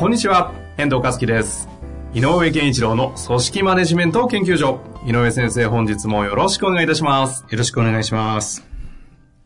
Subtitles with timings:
[0.00, 1.68] こんにちは、遠藤和樹です。
[2.14, 4.80] 井上健一郎の組織マネジメント研究所。
[5.06, 7.44] 井上先生、本日もよろしくお願いいたします。
[7.50, 8.66] よろしくお願いします。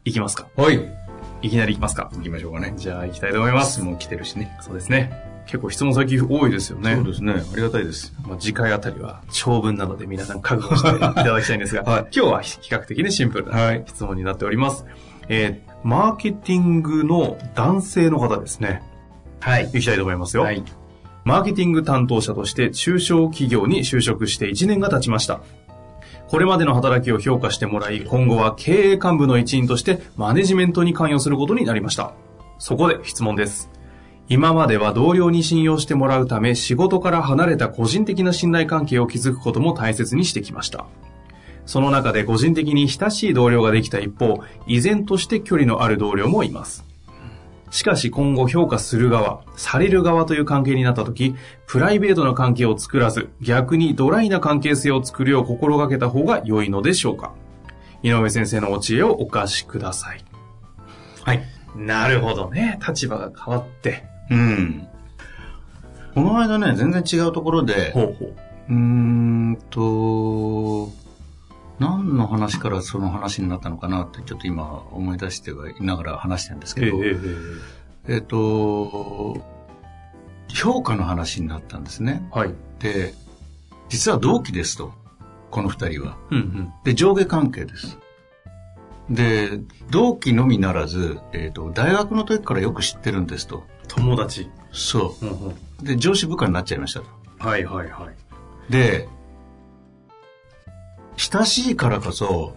[0.05, 0.47] いきますか？
[0.55, 0.81] はい。
[1.43, 2.09] いきなりいきますか？
[2.15, 2.73] 行きましょうかね。
[2.77, 3.73] じゃあ、行きたいと思います。
[3.73, 4.57] 質問来てるしね。
[4.61, 5.13] そうですね。
[5.47, 6.95] 結構質問最近多いですよね。
[6.95, 7.33] そうですね。
[7.33, 8.15] ありがたいです。
[8.25, 14.87] まあ、次回あたりは長文なので皆さん覚悟していただきたいんですが、 はい今日は比較的にシンプルはない質問になっております。
[15.29, 18.83] えーマーケティングの男性の方ですね。
[19.41, 19.71] はい。
[19.73, 20.43] いきたいと思いますよ。
[20.43, 20.63] はい。
[21.25, 25.41] マーケティング担当者として中小企業に就職して1年が経ちました。
[26.29, 32.13] これまでの働きを評価してもらい、今後は経営幹部の一員としてマネジメントに関与することになりました。
[32.59, 33.71] そこで質問です。
[34.29, 40.87] 今までは同僚に信用してもらうため仕事から離れた個人的な信頼関係を築くことも大切にしてきました。
[41.67, 46.85] その中で個人的に親しい同僚ができた一方、依然として距離のある同僚もいます。
[47.75, 51.35] しかし今後評価する側、される側という関係になった時、
[51.67, 57.33] プライベートな関係を作らず、逆にドライな関係性を作るよう心がけた方が良いのでしょうか？
[58.05, 60.25] 井上先生のお知恵をお貸しください。
[61.25, 61.43] はい。
[61.75, 62.79] なるほどね。
[62.87, 64.05] 立場が変わって。
[64.31, 64.87] うん。
[66.15, 68.35] この間ね、全然違うところで、ほうほう。
[68.69, 70.93] うーんと、
[71.79, 76.99] 何の話からその話になったのかなってちょっと今思い出してはいながら話してるんですけど、
[78.09, 79.37] えっ、と、
[80.49, 82.29] 評価の話になったんですね。
[82.31, 82.55] はい。
[82.79, 83.15] で、
[83.89, 84.93] 実は同期ですと、
[85.51, 86.17] この二人は。
[86.31, 86.73] うんうん。
[86.85, 87.99] で、上下関係です。
[89.11, 93.65] で、同期のみならず、えっ、と、大学の時からよく知ってるんですと。
[93.89, 94.51] 友達。
[94.73, 95.49] そうんうん。
[95.51, 95.55] う。
[95.83, 97.07] で、上司部下になっちゃいましたと。
[97.39, 98.73] はいはいはい。
[98.73, 99.09] で、
[101.17, 102.55] 親しいからこそ、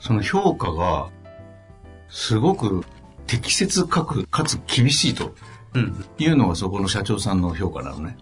[0.00, 1.08] その評価が、
[2.08, 2.84] すごく
[3.26, 5.34] 適切かく、かつ厳しいと
[5.74, 6.04] うん。
[6.18, 8.16] いうのがそこの社長さんの評価なのね。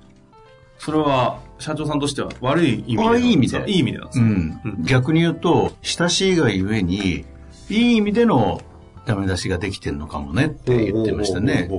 [0.78, 7.24] それは、社長さんとしては悪い意味であいい意味でいい意味でなんですか、うんうん逆に言うと、親しいがゆえに、
[7.68, 8.60] いい意味での
[9.06, 11.70] ダメ出しができてるのかもねって言ってましたね。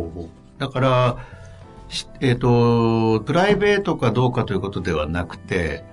[0.58, 1.18] だから、
[1.90, 5.84] しえっ、と、プライベートかどうかということではなくて、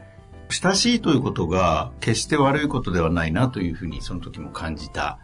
[0.55, 5.19] 親しいということが決して悪いことではないなというふうにその時も感じた。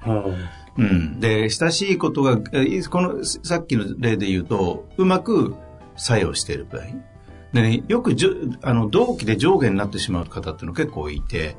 [0.76, 1.20] うん。
[1.20, 5.54] で、親しいことが、えこの、さっきの例で言うと、うまく
[5.96, 6.82] 作用している場合。
[7.52, 8.30] でね、よくじょ、
[8.62, 11.56] あの、同期で上下になってしまう方っていうの結構いて、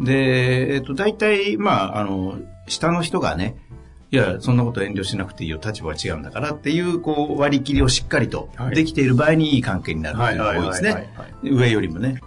[0.00, 3.56] で、えっと、大体、まあ、あの、下の人がね、
[4.10, 11.00] いや、そんなこと遠慮しなくていいよ、立場は違うんだからっていう、こう、割り切りをしっかりとはいできている場合にいい関係になるっていうのが多いですねは
[11.42, 11.50] い。
[11.50, 12.20] 上よりもね。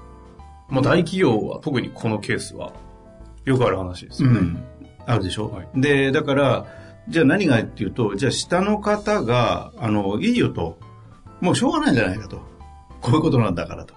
[0.71, 2.73] まあ、大企業は特にこのケースは
[3.45, 4.39] よくある話ですよね。
[4.39, 4.63] うん。
[5.05, 6.65] あるでしょ、はいで、だから、
[7.09, 10.79] じゃあ何がっていうと、じゃあ下の方が、あの、いいよと。
[11.41, 12.41] もうしょうがないんじゃないかと。
[13.01, 13.95] こういうことなんだからと。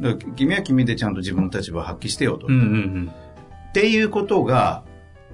[0.00, 2.46] ら君は君でちゃんと自分の立場を発揮してよと。
[2.46, 3.12] うんうん
[3.70, 4.84] っていうことが、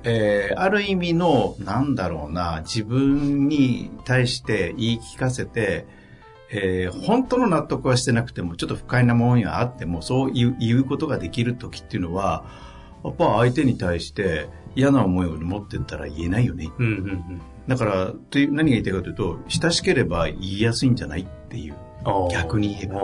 [0.04, 5.86] えーある意味の、なんだろうな、自分に対して言い聞かせて、
[6.50, 12.44] えー本当の納得はしてなくても、ちょっと不快なものがあっても、そう言う言うことができる時っていうのは、
[13.04, 16.70] やっぱ相手に対して嫌な思いを持ってったら言えないよね。
[16.78, 16.86] うん。
[16.86, 17.40] うんうんうん。
[17.68, 21.74] だから、という何が言いたいかというと、親しければ言いやすいんじゃないっていう。
[22.32, 23.02] 逆に言えば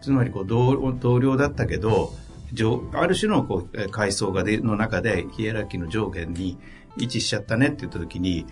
[0.00, 2.12] つまりこう同同僚だったけど
[2.52, 6.58] 上ある種のこうえー階層がでの中でヒエラルキーの上下に
[6.96, 8.46] 位置しちゃったねって言った時に、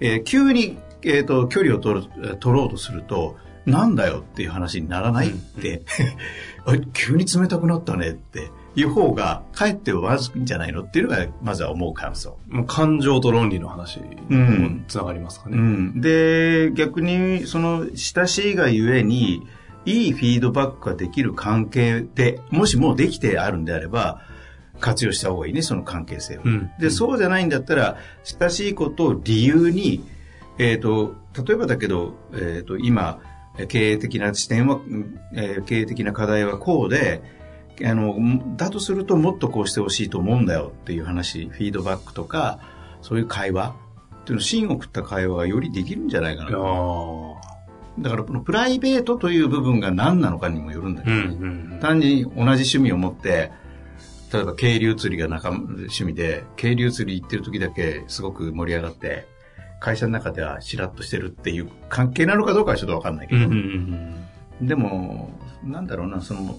[0.00, 3.36] えー急に、えー、と距離を取るえー取ろうとすると
[3.70, 5.82] なんだよっていう話にならないって、
[6.66, 8.50] あ 急に冷たくなったねって。
[8.80, 12.38] いう方がかえってまずいんじゃないのっていうのがまずは思う感想。
[12.48, 14.00] もう感情と論理の話
[14.30, 14.74] うん。
[14.78, 15.56] につながりますかね。
[15.56, 19.42] うん、で逆にその親しいがゆえに
[19.84, 24.20] いいフィードバックができる関係でもしもできてあるんであれば
[24.80, 26.70] 活用した方がいいねその関係性を、うん。
[26.78, 30.04] でそうじゃないんだったら親しいことを理由に、
[30.58, 33.20] えー、と例えばだけど、えー、と今
[33.66, 37.22] 経営的な視点は、うんえー経営的な課題はこうで
[37.84, 42.60] あのだとするともっとこうしてほしいと思うんだよっていう話フィードバックとか
[43.02, 43.88] そういう会話っ
[44.28, 46.50] っていうの芯を食った会話がよりできるんじゃないかな。
[46.50, 47.58] ああ。
[47.98, 51.22] だからこのプライベートという部分が何なのかにもよるんだけどね。
[51.22, 53.52] うんうん単に同じ趣味を持って、
[54.32, 59.26] 例えば渓流釣りが仲間趣味で、渓流釣り行ってる時だけすごく盛り上がって、
[59.80, 64.28] 会社の中ではしらっとしてるっていう関係なのかどうかはちょっとわかんないけど、うんうん
[64.60, 65.30] でも、
[65.62, 66.58] なんだろうな、その、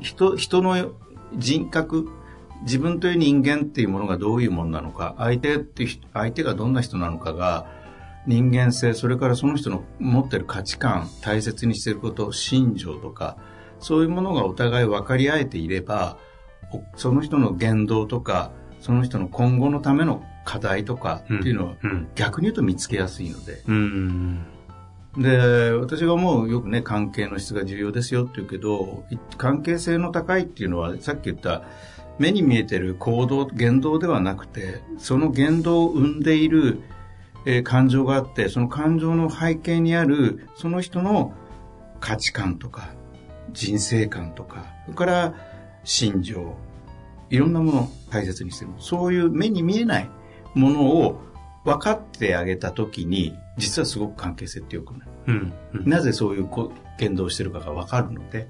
[0.00, 0.92] 人人の
[1.36, 2.08] 人格、
[2.62, 7.66] 自分という人間っていうものがどういうものなのか、相手って相手がどんな人なのかが、
[8.26, 13.36] 人間性、それからその人の持ってる価値観、大切にしてること、信条とか、
[13.80, 16.18] そういうものがお互い分かり合えていれば、
[16.96, 22.08] その人の言動とか、その人の今後のための課題とかっていうのは、うん。
[22.16, 23.62] 逆に言うと見つけやすいので、
[25.16, 31.62] で、私が思うよくね、関係の質が重要ですよって言うけど、い関係性の高いっていうのは、さっき言った、
[32.18, 36.80] 目に見えてる行動、言動ではなくて、その言動を生んでいる、
[37.46, 41.32] えー感情があって、その感情の背景にある、その人の
[42.00, 42.88] 価値観とか、
[43.52, 45.34] 人生観とか、それから
[45.84, 46.56] 心情、
[47.30, 48.72] いろんなものを大切にしてる。
[48.78, 50.10] そういう目に見えない
[50.54, 51.20] ものを
[51.64, 55.10] 分かってあげたときに、実はすごく関係性って良くなる。
[55.26, 58.48] うんうんなぜそういうこ言動をしてるかが分かるので、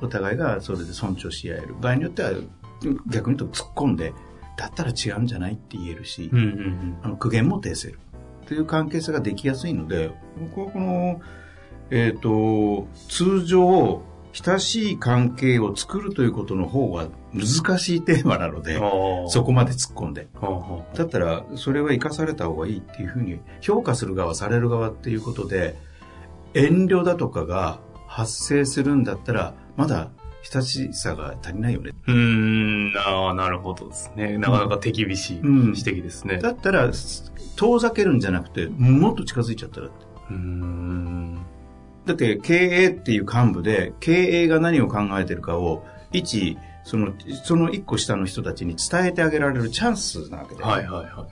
[0.00, 1.74] お互いがそれで尊重し合える。
[1.80, 2.32] 場合によっては
[3.08, 4.12] 逆に言うと突っ込んで、
[4.56, 7.98] だったら違うんじゃないって言えるし、うんうんあの苦言も呈せる。
[8.46, 10.12] という関係性ができやすいので、
[10.54, 11.20] 僕はこの、
[11.90, 14.02] えっ、と、通常、
[14.44, 19.30] 親しい関係を作るということの方が難しいテーマなので、うん。
[19.30, 20.28] そこまで突っ込んで。
[20.94, 25.78] だったら、それは生かされた方がいいっていうふうに、評価する側、される側っていうことで、
[26.52, 30.10] 遠慮だとかが発生するんだったら、まだ
[30.42, 31.92] 親しさが足りないよね。
[32.06, 34.36] うーん、ああ、なるほどですね。
[34.36, 36.38] なかなか手厳しいうん指摘ですね。
[36.38, 36.90] だったら、
[37.56, 39.86] 遠ざけるんじゃなくて、もっと近づいちゃったら。
[39.86, 41.46] うーん。
[42.06, 47.12] だって、経営っていう幹部で、経営が何を考えてるかを、一、その、
[47.44, 51.26] その一個下の人たちに伝えてあげられるチャンスなわけで、はいはいはいは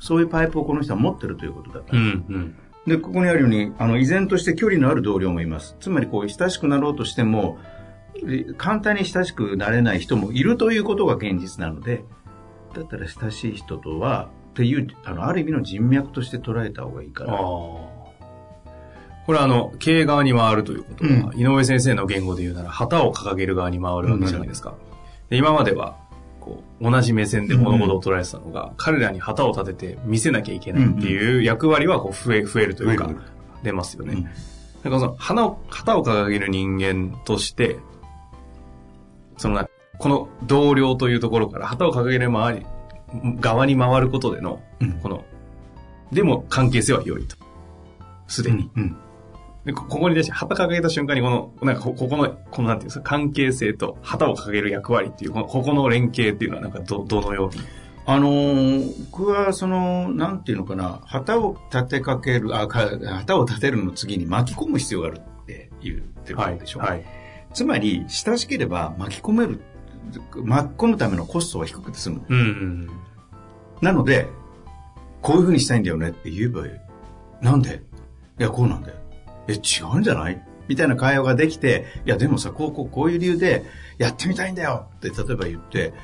[0.00, 1.90] そういうパイプをこの人は持ってるということだかい。
[1.92, 2.00] うら。
[2.00, 2.56] んうん。
[2.86, 5.76] で、ここにあるように、あの、依然として距離のある同僚もいます。
[5.80, 7.58] つまり、こう、親しくなろうとしても、
[8.26, 12.04] え簡単に親しくなれない人もいるということが現実なので、
[12.74, 17.30] だったら親しい人とは、っていう、あの、ある意味の人脈として捉えた方がいいかああ。
[17.30, 17.97] ら。
[19.28, 24.74] これはあの、経営側に回るということは、う井上先生の言語で言うなら、旗を掲げる側に回るわけじゃないですか。
[25.28, 25.98] で今までは、
[26.40, 33.10] こう、同じ目線で物事を捉えてたのが、彼らに旗を立てて見せなきゃいけないっていう役割はこう増え、増えるというか
[33.62, 34.14] 出ますよね。
[34.14, 34.28] うんだ
[34.84, 37.76] からその、花を、旗を掲げる人間として、
[39.36, 42.66] そのな、この同僚というところから旗を掲げる周り、
[43.40, 45.22] 側に回ることでの、うんこの、
[46.12, 47.36] でも関係性は良いと。
[48.26, 48.70] すでに。
[48.74, 48.96] うん。
[49.68, 57.60] でこここに対して旗掲げた瞬間にこの、なんかこここの、このなんていうんですか、関係性と旗を掲げる役割っていう、このここの連携っていうのはなんかど、どのように？
[58.06, 62.88] あのー僕はその、なんていうのかな、旗を立てかける、あ、か
[63.18, 66.80] 旗を立てるの次に巻き込む必要があるって言ってることでしょ？
[66.80, 67.04] はい。
[67.52, 69.60] つまり、親しければ巻き込める、
[70.44, 72.24] 巻き込むためのコストは低くて済む。
[72.26, 72.90] うんうん。
[73.82, 74.28] なので、
[75.20, 76.72] こういうふうにしたいんだよねって言えばいい。
[77.42, 77.82] なんで？
[78.38, 78.96] いや、こうなんだよ。
[79.48, 80.40] え、違うんじゃない？
[80.68, 83.64] みたいな会話ができて、いや、でもさ、こう、こう、こういう理由で、
[83.96, 85.94] やってみたいんだよって、例えば言って、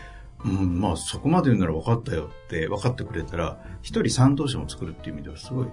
[0.45, 5.67] うん、まあ、そこまで言うなら分かったよって分かってくれたら、一人賛同者も作るっていう意味ではすごい、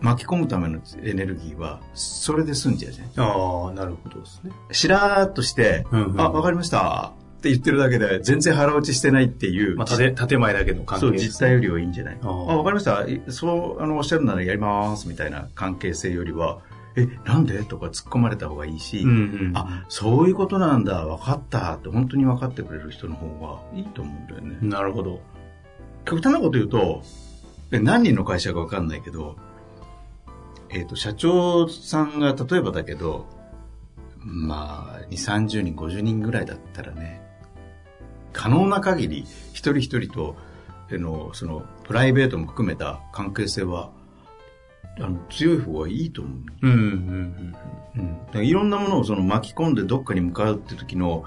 [0.00, 3.26] 巻き込むためのエネルギーは、それで済んじゃうじゃん。
[3.26, 4.52] ああ、なるほどですね。
[4.70, 9.76] しらーっとして、うんうんあ、わかりましたって言ってるだけで、全然腹落ちしてないっていう。
[9.76, 9.86] まあ、
[10.26, 12.18] 建前だけの関そう、係です実態よりはいいんじゃない？
[12.22, 13.02] あ、わかりました。
[13.06, 16.58] いそう、あの、おっしゃるならやります、みたいな関係性よりは、
[16.96, 17.62] え、なんで？
[17.62, 19.52] とか突っ込まれた方がいいし、うんうん。
[19.54, 23.28] あ、そういうことなんだ、わかったって本当に分かってくれる人の方
[23.72, 24.58] がいいと思うんだよね。
[24.68, 25.20] なるほど。
[26.04, 27.02] 極端なこと言うと、
[27.70, 29.36] え何人の会社か分かんないけど、
[30.70, 33.26] えっ、と、社長さんが例えばだけど、
[34.18, 37.22] まあ、2、30人、50人ぐらいだったらね、
[38.38, 40.36] 可能な限り一人一人と、
[40.92, 43.90] あの、その、プライベートも含めた関係性は、
[45.00, 46.34] あの、強い方がいいと思う。
[46.62, 46.78] うんうん
[47.96, 48.18] うん。
[48.36, 51.24] うん、いろんなものをその巻き込んでどっかに向かうって時の、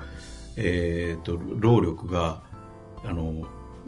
[0.55, 2.43] えー、と労力が
[3.03, 3.43] あの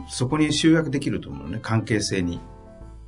[0.08, 2.40] そこに集約できると思うね関係性に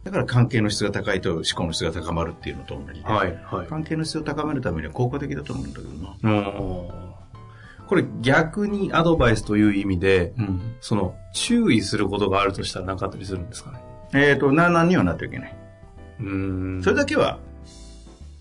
[0.05, 3.67] だから関係の質が高いと思考の質が高まるっていうのと同じで、はい、はい。
[3.67, 6.29] 関係の質を高めるためには効果的だと思うんだけどな、う
[7.03, 7.06] ん
[7.87, 13.81] これ逆にアドバイスという意味で、うん、その、注意することがあるとしたら何かあったりするんですかね？
[14.15, 15.57] えっ、と、な、何にはなってはいけない。
[16.21, 16.83] うん。
[16.83, 17.39] それだけは、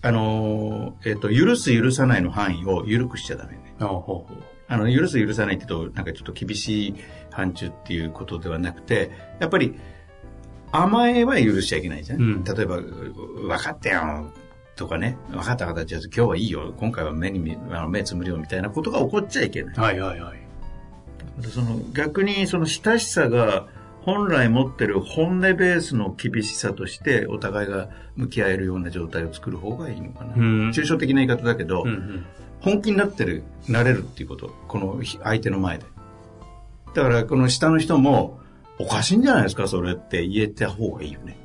[0.02, 3.74] あのーえっ、と、許す許さないの範囲を緩くしちゃダメね。
[3.80, 4.42] あほうほう。
[4.68, 6.94] あの、許す許さないって言うと、なんかちょっと厳しい
[7.30, 9.74] 範疇っていうことではなくて、やっぱり、
[10.72, 12.20] 甘えは許しちゃいけないじゃん。
[12.20, 14.32] うん例えば、分かったよ
[14.76, 19.76] とかね、分かった形は今日はいいよ、今回は目に見あの目つむるよみたいなことが起こっちゃいけない。
[19.76, 20.46] はいはいはい。
[21.42, 23.66] その逆にその親しさが
[24.02, 30.34] 本来持ってる本音ベースの厳しさとしてお互いが向き合えるような状態を作る方がいいのかな。
[30.34, 32.26] うん抽象的な言い方だけど、うんうん。
[32.60, 34.54] 本気になってる、なれるっていうこと。
[34.68, 35.84] この相手の前で。
[36.94, 38.40] だからこの下の人も、
[38.78, 41.36] おかしいんじゃないですか、それって言えた方がいいよね。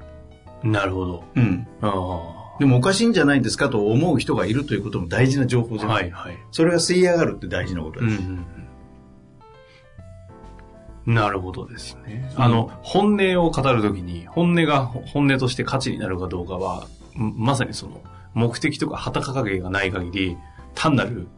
[0.63, 1.23] なるほど。
[1.35, 1.67] うん。
[1.81, 5.79] あでもおかしいんじゃないですかと思う人がいるということも大事な情報あ。
[5.79, 5.95] じゃな。
[5.95, 6.37] はいいはい。
[6.51, 8.19] それが吸い上がるって大事なことです。
[8.19, 8.45] うんうん
[11.07, 11.15] うん。
[11.15, 12.31] なるほどですね。
[12.35, 16.85] あの、本音を語るときに、本音が本音として価値になるかどうかは、
[17.17, 17.99] んまさにその、
[18.35, 20.37] 目的とか旗掲げがない限り、
[20.75, 21.29] 単なる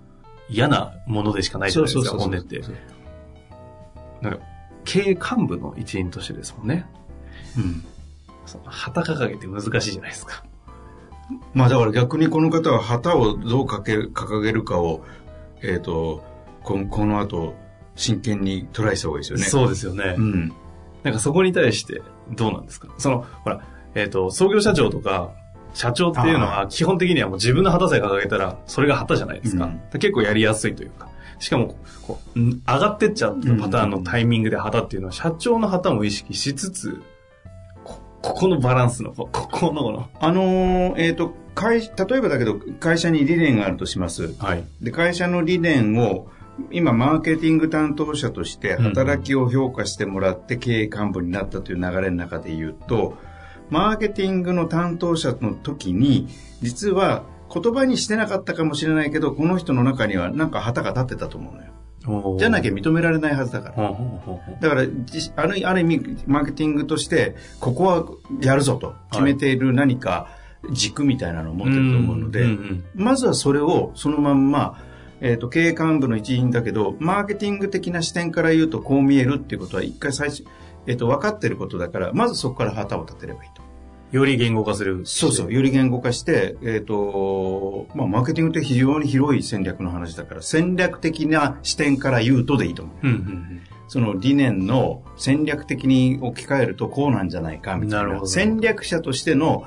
[0.49, 2.61] 嫌なものでしかないじゃないですか、本音って。
[4.21, 4.39] なんか、
[4.83, 6.85] 経営幹部の一員としてですもんね。
[7.57, 7.85] うん。
[8.45, 10.43] その旗掲げって難しいじゃないですか。
[11.53, 15.03] まあだから逆にこの方は旗をどうかけ掲げるかを、
[15.61, 16.23] えっ、と、
[16.63, 17.55] このこの後、
[17.95, 19.43] 真剣にトライした方がいいですよね。
[19.45, 20.15] そうですよね。
[20.17, 20.53] うん。
[21.03, 22.01] なんかそこに対して
[22.31, 22.87] どうなんですか？
[22.97, 23.61] その、ほら、
[23.95, 25.31] えっ、と、創業社長とか、
[25.73, 29.65] 社長っていうのは基本的にはもう自分の旗さえ掲げたら、それが旗じゃないですか。
[29.65, 31.07] うん結構やりやすいというか。
[31.39, 31.75] しかも、
[32.05, 37.01] こう、ん上がってっちゃうパターンのタイミングで旗っていうのは、社長の旗も意識しつつ、
[38.23, 44.33] こここのバランスの、こここのあのーえっ、と、会、例えばだけど、会社に理念があるとします。
[44.39, 44.63] はい。
[44.81, 46.29] で、会社の理念を、
[46.71, 53.17] 今、マーケティング担当者として働きを評価してもらって経営幹部になったという流れの中で言うと、
[53.69, 56.29] マーケティングの担当者の時に、
[56.61, 61.73] 実は言葉にしてなかったかもしれないけど、この人の中にはなんか旗が立ってたと思うのよ。
[62.37, 63.95] じゃなきゃ認められないはずだから。
[64.59, 68.05] だから、じあるある意味、マーケティングとして、ここは
[68.41, 68.95] やるぞと。
[69.11, 70.27] 決めている何か
[70.71, 72.45] 軸みたいなのを持ってると思うので、
[72.95, 74.83] まずはそれをそのまんま、
[75.21, 80.43] えっ、と、経営幹部の一員だけど、マーケティング的な視点から言うとこう見えるっていうことは一回最初、
[80.85, 83.61] えっ、と、分かってることだから、まずそこから旗を立てればいいと。
[84.13, 85.01] より言語化する。
[85.05, 93.07] そうそう、より言語化して、えっ、と、まあ、マーケティングって非常に広い戦略の話だから、戦略的な視点から言うとでいいと思う。
[93.07, 97.97] うんうんその理念の戦略的に置き換えるとこうなんじゃないかみたいな。
[97.97, 99.65] なるほど戦略者としての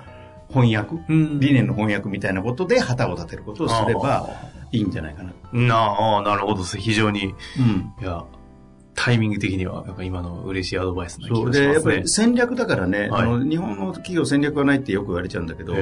[0.49, 4.29] 翻訳、うん理念の翻訳みたいなことで旗を立てることをすれば
[4.73, 5.33] いいんじゃないかな。
[5.53, 5.69] うん。
[5.69, 6.65] なあ、なるほど。
[6.65, 7.95] 非常に、うん。
[8.03, 8.25] いや、
[8.97, 12.09] タイミング的には、やっぱ今の嬉しいアドバイスな気そうで、がしますねやっぱり。
[12.09, 15.75] 戦略だからね、はいあの、日本の企業戦略はないってよく言われちゃうんだけど、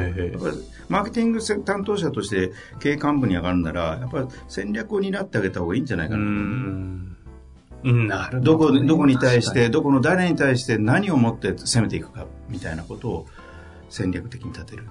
[0.88, 6.25] マーケティング担当者として経営幹部に上がるなら、やっぱり戦略を担ってあげた方がいいんじゃないうかーな。
[6.25, 7.16] ん。
[7.85, 13.26] うんなるほどこ、ねどこに対し確て、どこの誰に対して何をもって攻めていくか、みたいなことを
[13.90, 14.85] 戦略的に立てる。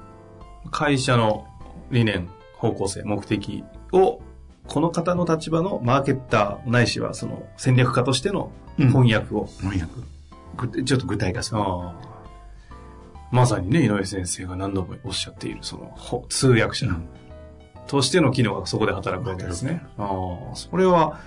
[0.72, 1.46] 会社の
[1.92, 4.22] 理念、方向性、目的を、
[4.68, 9.48] この方の立場のマーケッターないしはその戦略家としての翻訳を。
[9.60, 9.92] 翻訳。
[10.56, 11.60] ぐちょっと具体化する。
[13.32, 17.08] まさにね、井上先生が何度もおっしゃっている、その、ほ通訳者うん
[17.88, 19.84] としての機能がそこで働くわけですね。
[19.98, 20.04] あ
[20.52, 21.20] あ、それは、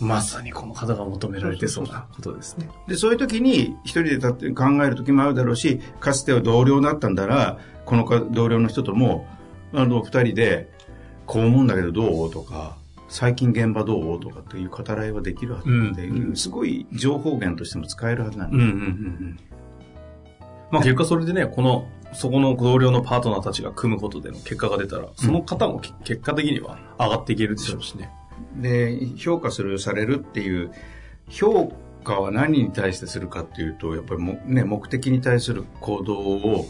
[0.00, 2.68] まさにこの方が求められてそうなことですね。
[2.86, 9.26] で、そういう時に一人で立って考える時もあるだろうし、かつては同僚だったんだら、このか同僚の人とも、
[9.72, 10.70] あの、二人で、
[11.26, 12.30] こう思うんだけどどう？
[12.30, 12.76] とか、
[13.08, 14.20] 最近現場どう？
[14.20, 18.56] とかっていう語らいはできるはずなので、うんすごい情報源としても使えるはずなんで。
[18.56, 19.38] うんうんうんうん。
[20.70, 28.10] まあ結果それでね、この、そこの同僚のパートナーたちが組むことでの結果が出たら、その方もけ結果的には上がっていけるでしょうしね。
[28.56, 30.70] で、評価する、されるっていう、
[31.28, 31.72] 評
[32.04, 36.66] 価は何に対してするかっていうと、やっぱりも、ね、目的に対する行動を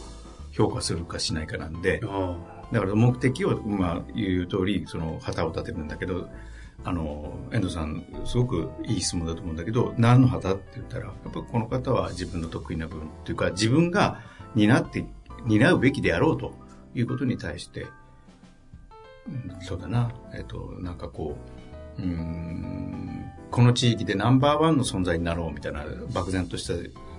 [0.52, 2.00] 評価するかしないかなんで、
[2.72, 6.28] だから目的を、まあ、言う通り、その旗を立てるんだけど、
[6.84, 14.20] あの、遠藤さん、すごくいい質問だと思うんだけど、何の旗って言ったら、やっぱこの方は自分の得意な部分というか、自分が
[14.54, 15.04] 担って、
[15.46, 16.54] 担うべきであろうと
[16.94, 17.86] いうことに対して、
[19.28, 21.36] うんそうだな、えっと、なんかこ
[21.98, 26.74] う、うーん、この地域でナンバーワンの存在になろうみたいな漠然とした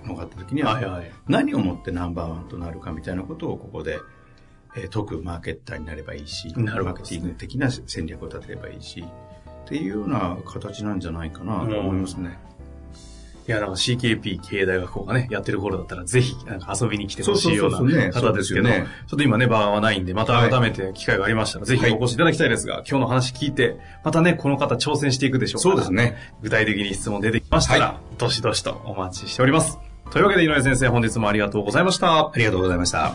[0.06, 1.02] のがあった時には。
[1.26, 3.98] 何をもってナンバーワンとなるかみたいなことをここで、
[4.76, 9.04] えー解くマーケッターになればいいし、マーケティング的な戦略を立てればいいし、
[9.64, 12.38] っていうような形なんじゃないかなと思いますね。
[13.46, 17.78] いや、なんか CKP 経営大学校がね、やってる頃だったら、ぜひ、なんか遊びに来てほしいような
[18.12, 18.84] 方ですけど、ちょっ
[19.16, 26.16] と今ね、場はないんで、また改めて機会がありましたら、ぜひお越しいただきたいですが、今日の話聞いて、またね、この方挑戦していくでしょうそうですね。
[26.42, 29.78] 具体的に質問出てきましたら、どしどしとお待ちしております。
[30.10, 32.28] というわけで、井上先生、本日もありがとうございました。
[32.28, 33.14] ありがとうございました。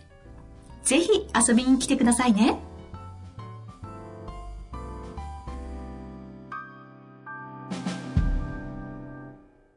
[0.83, 2.57] ぜひ遊びに来てくださいね。